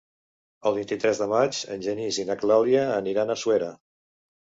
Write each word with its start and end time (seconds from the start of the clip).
El 0.69 0.77
vint-i-tres 0.77 1.19
de 1.23 1.27
maig 1.33 1.59
en 1.75 1.83
Genís 1.87 2.17
i 2.23 2.25
na 2.29 2.37
Clàudia 2.45 2.87
aniran 2.95 3.35
a 3.35 3.37
Suera. 3.43 3.69